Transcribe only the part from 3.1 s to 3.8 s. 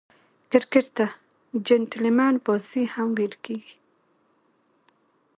ویل کیږي.